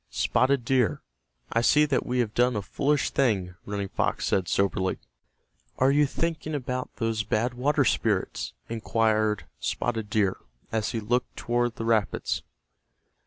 [0.09, 1.03] "Spotted Deer,
[1.53, 4.97] I see that we have done a foolish thing," Running Fox said, soberly.
[5.77, 10.37] "Are you thinking about those Bad Water Spirits?" inquired Spotted Deer,
[10.71, 12.41] as he looked toward the rapids.